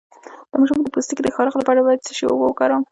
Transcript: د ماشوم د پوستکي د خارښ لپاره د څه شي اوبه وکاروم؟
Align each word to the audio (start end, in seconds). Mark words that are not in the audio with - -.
د 0.51 0.53
ماشوم 0.59 0.79
د 0.81 0.87
پوستکي 0.95 1.21
د 1.23 1.29
خارښ 1.35 1.53
لپاره 1.61 1.79
د 1.85 1.89
څه 2.05 2.11
شي 2.17 2.25
اوبه 2.27 2.45
وکاروم؟ 2.47 2.79